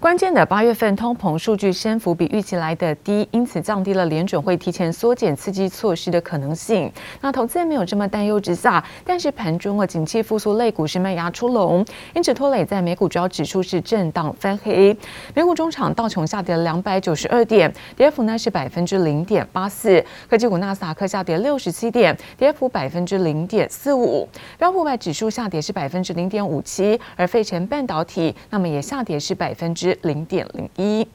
[0.00, 6.90] 关键的八月份通膨数据升幅比预期来的低，因此降低了联准会提前缩减刺激措施的可能性。
[7.20, 11.84] 那投资人没有这么担忧之下，但是盘中的景气复苏类股是卖压出笼，
[12.14, 14.96] 因此拖累在美股主要指数是震荡翻黑。
[15.34, 24.26] 美股中场道琼下跌了两百九十二点，跌幅呢是百分之零点八四；科技股纳斯达克下跌六十七点，跌幅百分之零点四五；
[24.56, 29.89] 标普五百指数下跌是百分之零点五七，而费城半导体那么也下跌是百分之。
[30.02, 31.06] 零点零一。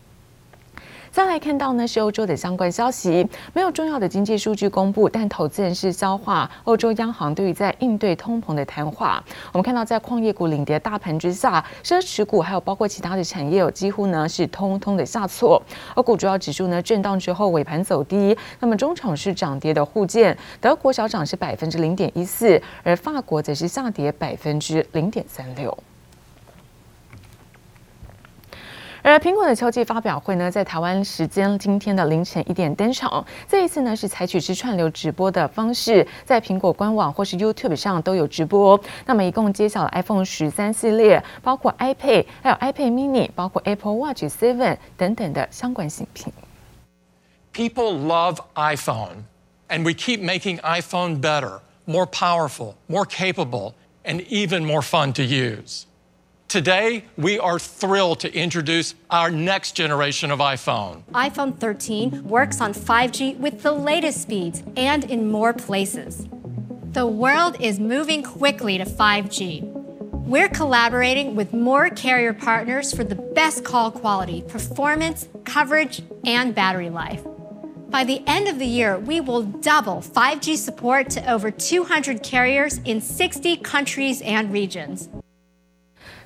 [1.11, 9.23] 再来看到呢，是欧洲的相关消息，没有重要的经济数据公布，但投资人是消化欧洲央行对于在应对通膨的谈话。
[9.53, 15.63] 我们看到，在矿业股领跌大盘之下，奢侈股还有包括其他的产业，有几乎呢是通通的下挫。
[15.93, 25.77] 欧股主要指数呢震荡之后尾盘走低，那么中场是涨跌的互见，德国小涨是百分之零点一四，而法国则是下跌百分之零点三六。
[29.05, 33.23] 而苹果的秋季发表会呢，在台湾时间今天的凌晨一点登场。
[33.47, 38.81] 这一次呢，是采取是串流直播的方式，在苹果官网或是 YouTube 上都有直播。
[39.05, 46.33] 那么一共揭晓了 iPhone 十三系列，包括 iPad，还有 iPad Mini，包括 Apple Watch Seven 等等的相关新品。
[47.53, 49.25] People love iPhone,
[49.69, 55.21] and we keep making iPhone better, more powerful, more capable, and even more fun to
[55.21, 55.83] use.
[56.47, 61.03] Today, we are thrilled to introduce our next generation of iPhone.
[61.11, 66.27] iPhone 13 works on 5G with the latest speeds and in more places.
[66.93, 69.63] The world is moving quickly to 5G.
[69.63, 76.89] We're collaborating with more carrier partners for the best call quality, performance, coverage, and battery
[76.89, 77.23] life.
[77.89, 82.77] By the end of the year, we will double 5G support to over 200 carriers
[82.85, 85.09] in 60 countries and regions.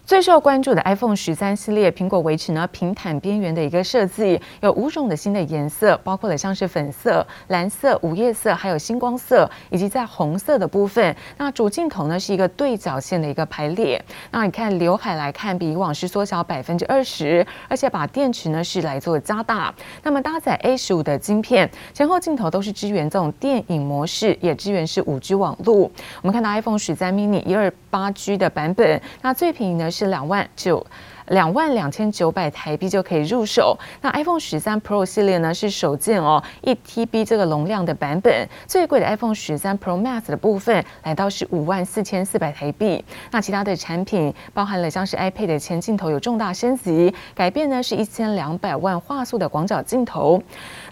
[0.10, 11.16] 最受关注的 iPhone 十三系列，苹果维持呢平坦边缘的一个设计，有五种的新的颜色，包括了像是粉色、蓝色、午夜色，还有星光色，以及在红色的部分。
[11.38, 14.04] 那主镜头呢是一个对角线的一个排列。
[14.32, 19.72] 那你看刘海来看，比以往是缩小百分之二十，而且把电池呢是来做加大。
[20.02, 25.92] 那么搭载 A 十五的晶片，前后镜头都是支援这种电影模式，也支援是五 G 网络。
[26.24, 29.99] 我们看到 iPhone 十三 mini 一二八 G 的版本，那最便宜呢是。
[30.00, 30.86] 是两万九，
[31.28, 33.78] 两万两千九百台币就可以入手。
[34.02, 38.48] 那 iPhone 十三 Pro 系列呢是首件哦，一 TB 这个容量的版本。
[38.66, 43.04] 最贵的 iPhone 十三 Pro Max 的部分来到是五万四千四百台币。
[43.30, 50.42] 那其他的产品包含了像是 iPad 的前镜头有重大升级，改变呢是一千两百万画素的广角镜头。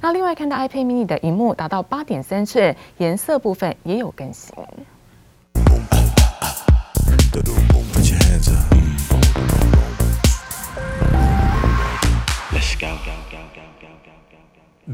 [0.02, 4.54] 那另外看到 iPad Mini 的荧幕达到八点三寸，颜色部分也有更新。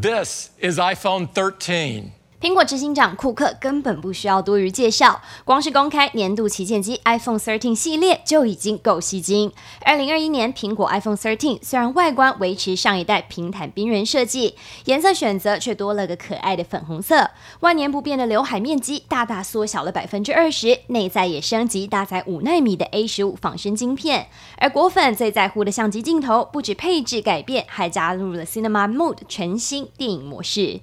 [0.03, 2.11] This is iPhone 13.
[2.43, 9.49] 苹果执行长库克根本不需要多余介绍，光是公开年度旗舰机 iPhone 13系列就已经够吸睛。
[9.85, 17.31] 二零二一年苹果 iPhone 13虽然外观维持上一代平坦边缘设计，颜色选择却多了个可爱的粉红色。
[17.61, 24.27] 万年不变的刘海面积大大缩小了百分之二十，内在也升级搭载五纳米的 A 十五仿生晶片。
[24.57, 30.81] 而果粉最在乎的相机镜头，不止配置改变，还加入了 Cinema Mode 全新电影模式。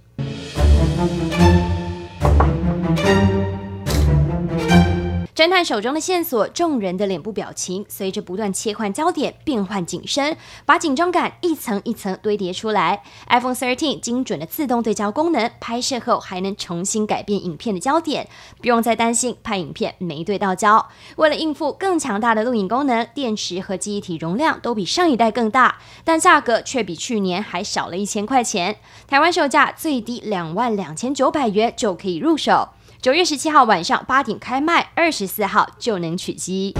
[5.32, 13.02] 侦探手中的线索，众人的脸部表情随着不断切换焦点变换景深，把紧张感一层一层堆叠出来。
[13.26, 18.28] iPhone 13精准的自动对焦功能，拍摄后还能重新改变影片的焦点，
[18.60, 20.86] 不用再担心拍影片没对到焦。
[21.16, 28.76] 为了应付更强大的录影功能，电池和记忆体容量都比上一代更大，但价格却比去年还少了一千块钱。
[29.08, 32.68] 台湾售价最低两万两千九百元就可以入手。
[33.02, 36.74] 九月十七号晚上八点开卖，二十四号就能取机。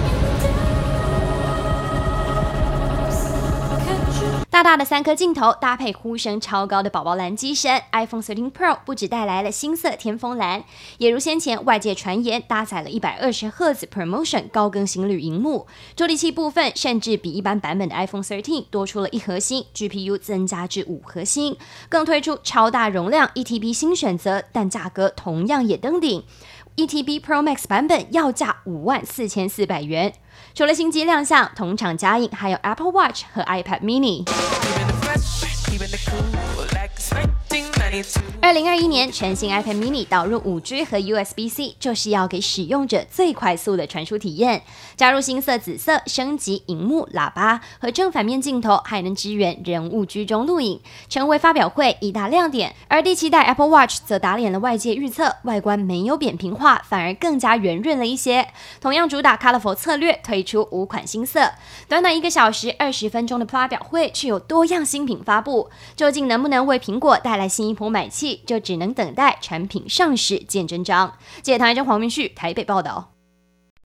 [4.61, 10.63] 大大的三颗镜头搭配呼声超高的宝宝蓝机身，iPhone 13 Pro 不只带来了新色天风蓝，
[10.99, 15.65] 也如先前外界传言搭载了一百二十赫兹 ProMotion 高更新率荧幕。
[15.97, 21.57] 处理器部分甚至比一般版本的 iPhone 13多出了一核心，GPU 增加至五核心，
[21.89, 26.23] 更推出超大容量 1TB 新选择，但价格同样也登顶
[26.77, 30.13] ETB Pro Max 版本要价五万四千四百元。
[30.53, 34.25] 除了新机亮相，同场加映还有 Apple Watch 和 iPad Mini。
[38.41, 44.63] 二零二一年全新 iPad mini 导入五 G 和 USB-C，就是要给使用者最快速的传输体验。
[44.95, 50.79] 加入新色紫色，升级荧幕、喇叭和正反面镜头，还能支援人物居中录影，
[51.09, 52.73] 成为发表会一大亮点。
[52.87, 58.47] 而第七代 Apple Watch 则打脸了外界预测，外观没有扁平化，反而更加圆润了一些。
[58.79, 61.51] 同样主打 Colorful 策略，推出五款新色。
[61.89, 71.13] 短短一个小时二十分钟的发表会，却有多样新品发布，究竟能不能为苹果带来新一波买气，就只能等待产品上市见真章。
[71.41, 73.09] 记者唐一真、黄明旭台北报道。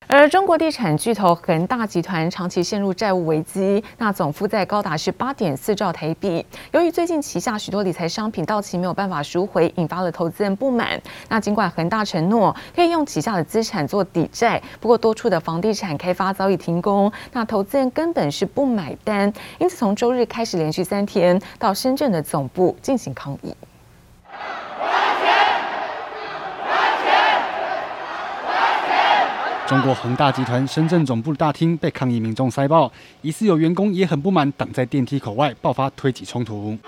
[0.08, 6.46] 而中国地产巨头恒大集团长期陷入债务危机，那总负债高达是八点四兆台币。
[6.70, 11.02] 由于最近旗下许多理财商品到期没有办法赎回，引发了投资人不满。
[11.28, 23.52] 那尽管恒大承诺可以用旗下的资产做抵债，不过多处的房地产开发早已停工，那投资人根本是不买单，因此从周日开始连续三天到深圳的总部进行抗议。
[29.68, 32.90] 中国恒大集团深圳总部大厅被抗议民众塞爆，
[33.20, 36.78] 疑似有员工也很不满，挡在电梯口外爆发推挤冲突。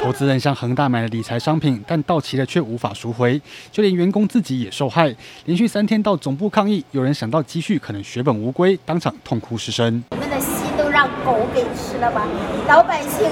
[0.00, 3.38] 投资人向恒大买了理财商品，但到期了却无法赎回，
[3.70, 5.14] 就连员工自己也受害。
[5.44, 10.02] 连续三天到总部抗议，有人想到积蓄可能血本无归，当场痛哭失声。
[10.12, 12.26] 我们的心都让狗给吃了吧？
[12.66, 13.28] 老百姓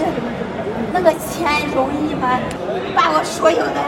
[0.92, 2.38] 那个钱容易吗？
[2.94, 3.82] 把我所有的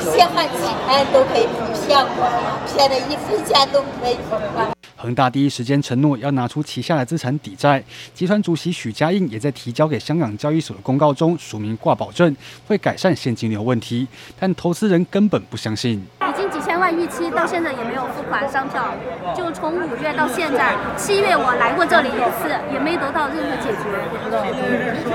[0.00, 1.46] 血汗钱都可以
[1.86, 4.73] 骗光了，骗的一分钱都没有。
[5.04, 7.84] 恒大第一时间承诺要拿出旗下的资产抵债，
[8.14, 12.34] 集团主席许家印也在提交给香港交易所的公告中署名挂保证，
[12.66, 14.08] 会改善现金流问题，
[14.40, 16.02] 但投资人根本不相信。
[16.22, 18.94] 已经几千万逾期，到现在也没有付款商票，
[19.36, 23.84] 就从五月到现在，七月我来过这里一次，也没得到任何解决。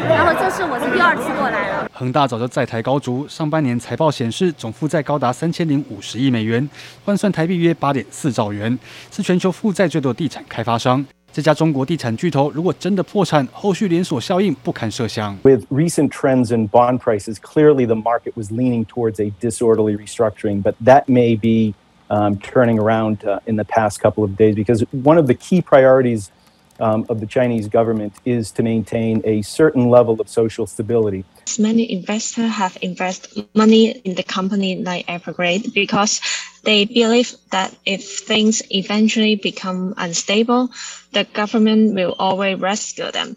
[0.07, 1.89] 然后这次我是第二次过来了。
[1.91, 6.69] 恒大早就债台高筑，上半年财报显示总负债高达三千零五十亿美元，
[7.03, 8.77] 换算台币约八点四兆元，
[9.11, 11.04] 是全球负债最多的地产开发商。
[11.32, 15.36] 这家中国地产巨头如果真的破产，后续连锁效应不堪设想。
[15.42, 20.74] With recent trends in bond prices, clearly the market was leaning towards a disorderly restructuring, but
[20.84, 21.74] that may be
[22.08, 25.60] um, turning around uh, in the past couple of days because one of the key
[25.60, 26.30] priorities
[26.78, 31.24] um, of the Chinese government is to maintain a certain level of social stability.
[31.58, 36.20] Many investors have invested money in the company like Evergrande because
[36.64, 40.68] they believe that if things eventually become unstable,
[41.12, 43.36] the government will always rescue them.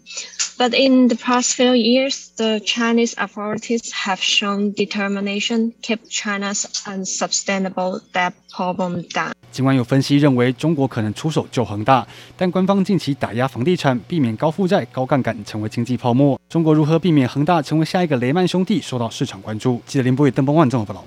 [0.56, 8.00] But in the past few years, the Chinese authorities have shown determination keep China's unsustainable
[8.12, 9.32] debt problem down.
[9.52, 12.06] 尽管有分析认为中国可能出手救恒大，
[12.36, 16.40] 但官方近期打压房地产，避免高负债、高杠杆成为经济泡沫。
[16.48, 19.80] 中国如何避免恒大成为下一个雷曼兄弟，受到市场关注。
[19.86, 21.06] 记者林博宇、邓邦万综合报道。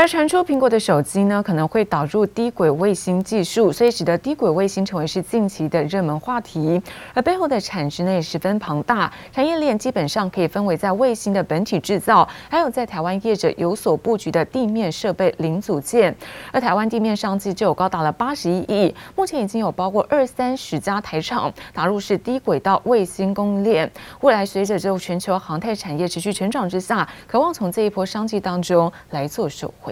[0.00, 6.80] 而传出苹果的手机呢，可能会导入低轨卫星技术，所以使得低轨卫星成为是近期的热门话题。
[7.12, 16.16] 而背后的产值呢也十分庞大，产业链基本上可以分为在卫星的本体制造，还有在台湾业者有所布局的地面设备零组件。
[16.50, 23.90] 而台湾地面商机就有高达了八十一亿，目前已经有包括二三十家台厂打入是低轨道卫星供应链。
[24.22, 29.70] 未来随着这全球航太产业持续成长之下，渴望从这一波商机当中来做受。
[29.78, 29.90] 会。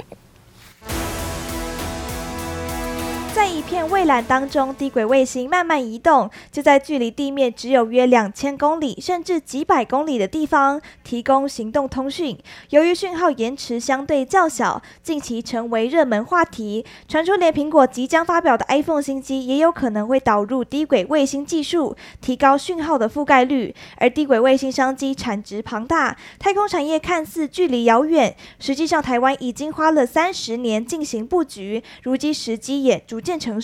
[3.69, 12.39] 片蔚蓝当中，低轨卫星慢慢移动，就在距离地面只有约两千公里，甚至几百公里的地方提供行动通讯。
[12.71, 16.85] 由于讯号延迟相对较小，近期成为热门话题。
[17.07, 23.75] 传出连苹果即将发表的 iPhone 新机也有可能会导入低轨卫星技术，提高讯号的覆盖率。
[23.97, 33.39] 而低轨卫星商机产值庞大，太空产业看似距离遥远，实际上台湾已经花了三十年进行布局，如今时机也逐渐。
[33.39, 33.58] 成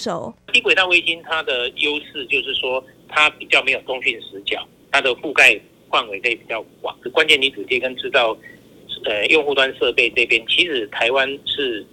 [0.53, 5.59] 低轨道卫星它的优势就是说，它比较没有通讯死角，它的覆盖
[5.91, 6.97] 范围可以比较广。
[7.13, 8.37] 关键你主机跟制造，
[9.05, 11.85] 呃，用户端设备这边，其实台湾是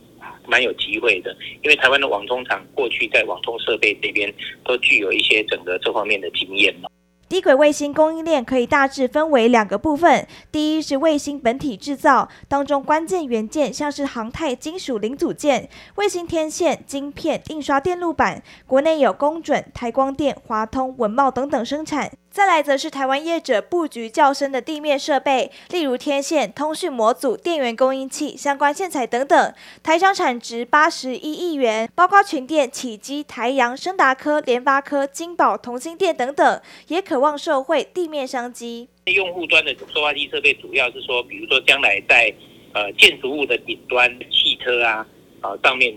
[0.48, 6.90] 蛮有机会的，因为台湾的网通厂过去在网通设备这边都具有一些整个这方面的经验嘛。
[7.32, 22.12] 低轨卫星供应链可以大致分为两个部分，第一是卫星本体制造，当中关键元件像是航太金属零组件、卫星天线、晶片、印刷电路板，国内有工准、台光电、华通、文贸等等生产。
[22.32, 29.54] 再来则是台湾业者布局较深的地面设备，例如天线、通讯模组、电源供应器、相关线材等等。
[29.84, 38.88] 台厂产值八十一亿元，包括群电、启基、台阳、升达科、联发科、金宝、同心电等等，也渴望受惠地面商机。
[39.08, 42.34] 用户端的收发机设备主要是说，比如说将来在
[42.72, 45.06] 呃建筑物的顶端、汽车啊
[45.42, 45.94] 啊上面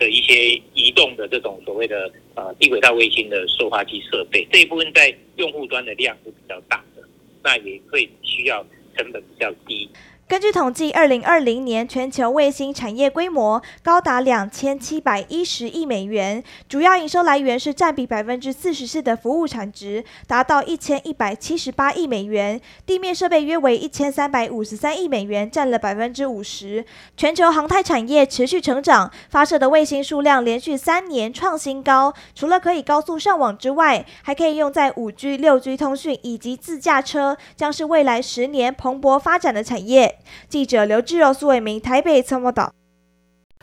[0.00, 2.10] 的一些移动的这种所谓的。
[2.40, 7.02] 呃，低轨道卫星的收发机设备这一部分在用户端的量是比较大的，
[7.42, 8.64] 那也会需要
[8.96, 9.86] 成本比较低。
[10.30, 22.60] 根据统计，二零二零年全球卫星产业规模高达两千七百一十亿美元，主要营收来源是占比百分之四十四的服务产值，达到一千一百七十八亿美元。
[22.86, 26.84] 地面设备约为一千三百五十三亿美元，占了百分之五十。
[27.16, 32.14] 全球航太产业持续成长，发射的卫星数量连续三年创新高。
[32.36, 40.19] 除了可以高速上网之外，还可以用在五 G、六 G 通讯以及自驾车，将是未来十年蓬勃发展的产业。
[40.48, 42.72] 记者刘志荣、苏伟明台北参谋导。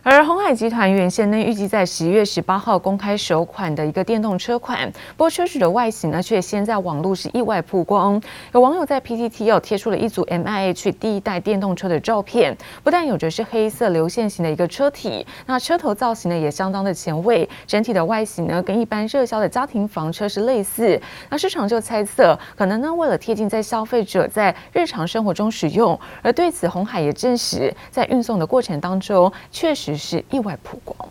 [0.10, 8.22] 而鸿海集团原先呢预计在十一月十八号公开首款的一个电动车款，不过车主的外形呢却先在网络是意外曝光。
[8.54, 20.98] 有网友在 PTT 又贴出了一组 MIH 第一代电动车的照片，不但有着是黑色流线型的一个车体，那车头造型呢也相当的前卫，整体的外形呢跟一般热销的家庭房车是类似。
[21.30, 29.97] 那市场就猜测，可能呢为了贴近在消费者在日常生活中使用，而对此鸿海也证实，在运送的过程当中确实。
[29.98, 31.10] 是意外曝光。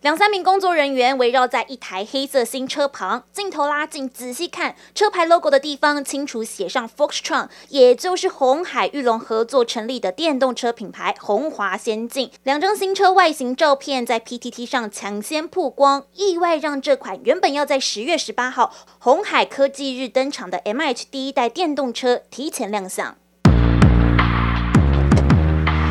[0.00, 12.30] 两三名工作人员围绕在一台黑色新车旁，镜头拉近仔细看，车牌 logo 的地方清楚写上 Foxtron，也就是鸿海玉龙合作成立的电动车品牌鸿华先进。
[12.42, 23.16] 两张新车外形照片在 PTT 上抢先曝光，意外让这款原本要在十月十八号鸿海科技日登场的 MH 第一代电动车提前亮相。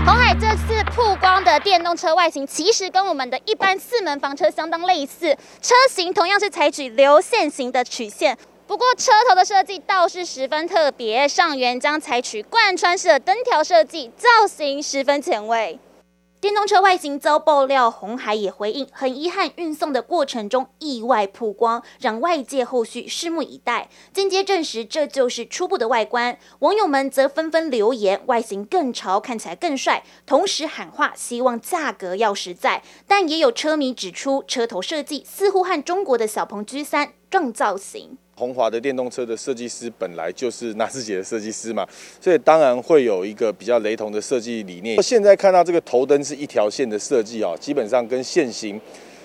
[0.05, 15.79] 鸿海这次曝光的电动车外形，其实跟我们的一般四门房车相当类似，车型同样是采取流线型的曲线，不过车头的设计倒是十分特别，上缘将采取贯穿式的灯条设计，造型十分前卫。
[16.43, 23.89] 电动车外形遭爆料，红海也回应，很遗憾运送的过程中意外曝光，让外界后续拭目以待。
[24.11, 32.83] 间接证实这就是初步的外观，网友们则纷纷留言，外形更潮，看起来更帅，同时喊话希望价格要实在。
[33.07, 38.17] 但也有车迷指出，车头设计似乎和中国的小鹏 G3 更造型。
[38.35, 41.87] 鸿华的电动车的设计师本来就是纳智捷的设计师嘛，
[42.19, 45.01] 所以当然会有一个比较雷同的设计理念。
[45.03, 48.79] 现在看到这个头灯是一条线的设计啊，基本上跟现行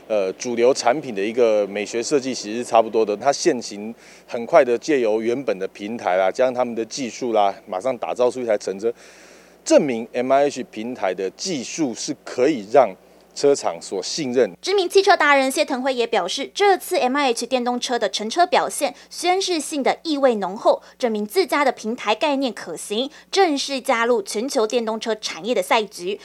[0.06, 3.16] 呃主流产品的一个美学设计其实是差不多的。
[3.16, 3.94] 它现行
[4.26, 8.92] 很快的借由原本的平台啦，加上他们的技术啦，马上打造出一台乘车，
[9.64, 12.94] 证明 MIH 平台的技术是可以让。
[13.38, 14.52] 车厂所信任。
[14.60, 26.18] 知名汽车达人谢腾辉也表示，这次 MIH 电动车的乘车表现宣示性的意味浓厚，证明自家的平台概念可行，正式加入全球电动车产业的赛局。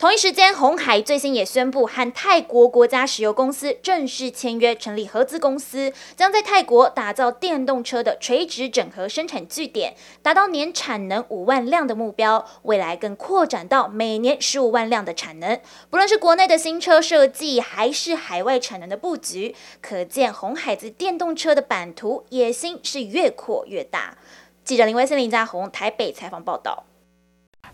[0.00, 12.46] 同一时间，红海最新也宣布和泰国国家石油公司正式签约，成立合资公司，将在泰国打造电动车的垂直整合生产据点，达到年产能五万辆的目标。
[12.62, 15.60] 未来更扩展到每年十五万辆的产能。
[15.90, 24.16] 不论是国内的新车设计，还是海外产能的布局，可见红海在电动车的版图野心是越扩越大。
[24.64, 26.84] 记者林威森、林家宏台北采访报道。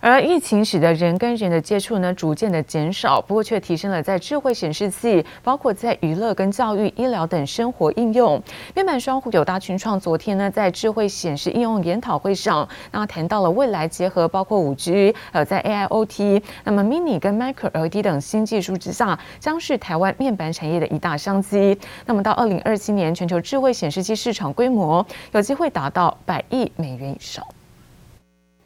[0.01, 8.41] 而疫情使得人跟人的接触呢逐渐的减少，不过却提升了在智慧显示器，包括在娱乐跟教育、医疗等生活应用。
[8.75, 21.79] 面板双户友达群创昨天呢在智慧显示应用研讨会上，那谈到了未来结合包括五 G，呃在 AIoT，那么 Mini 跟 Micro LED 等新技术之下，将是台湾面板产业的一大商机。
[22.05, 27.45] 那么到二零二七年，全球智慧显示器市场规模有机会达到百亿美元以上。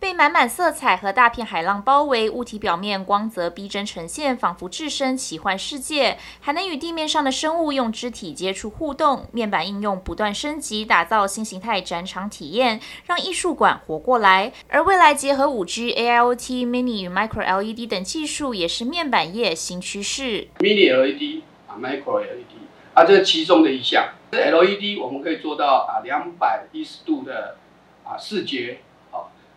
[0.00, 9.26] 被满满色彩和大片海浪包围，物体表面光泽逼真呈现，仿佛置身奇幻世界，还能与地面上的生物用肢体接触互动。
[9.30, 14.50] 面板应用不断升级，打造新形态展场体验，让艺术馆活过来。
[14.70, 20.48] 而未来结合 5G、AIoT、Mini 与 Micro LED 等技术，也是面板业新趋势。
[20.60, 22.56] Mini LED 啊，Micro LED
[22.94, 24.08] 啊，这是其中的一项。
[24.30, 27.56] LED 我们可以做到啊，两百一十度的
[28.02, 28.80] 啊视觉。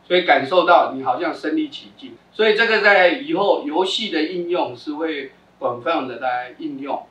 [0.08, 7.06] 所以感受到你好像身临其境，所以这个在以后游戏的应用是会广泛的在应用。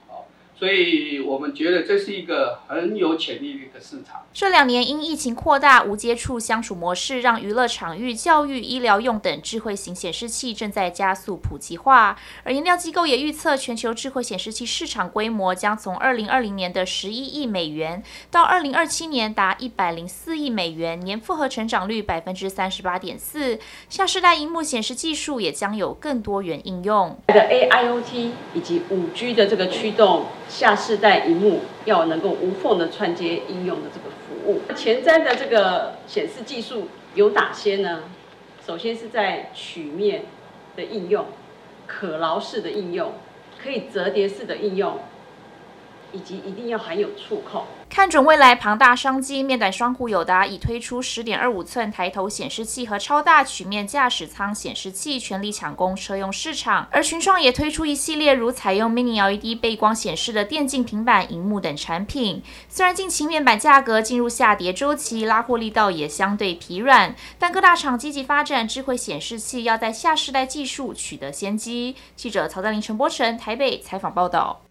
[0.59, 4.23] 所以我们觉得这是一个很有潜力的一个市场。
[4.33, 12.17] 这两年因疫情扩大，无接触相处模式，让娱乐场域、教育、医疗用等智慧型显示器正在加速普及化。
[12.45, 23.59] 而研料机构也预测，全球智慧显示器市场规模将从二零二零年的十一亿美元，到二零二七年达一百零四亿美元，年复合成长率百分之三十八点四。
[23.89, 27.19] 下世代荧幕显示技术也将有更多元应用。
[27.27, 30.27] 的 AIoT 以及五 G 的这个驱动。
[30.53, 38.03] 下世代荧幕要能够无缝的串接应用的这个服务，前瞻的这个显示技术有哪些呢？
[38.65, 40.25] 首先是在曲面
[40.77, 41.25] 的应用、
[41.87, 43.15] 可牢式的应用、
[43.61, 44.99] 可以折叠式的应用，
[46.13, 47.65] 以及一定要含有触控。
[47.89, 56.89] 看准未来庞大商机，面板双虎友达已推出十点二五寸抬头显示器和超大曲面驾驶舱显示器，全力抢攻车用市场。
[56.91, 62.43] 而群创也推出一系列如采用 Mini LED 背光显示的电竞平板、荧幕等产品。
[62.67, 71.95] 虽然近期面板价格进入下跌周期，拉货力道也相对疲软，但各大厂积极发展智慧显示器，要在下世代技术取得先机。
[72.17, 74.63] 记者曹在林、陈柏成台北采访报道。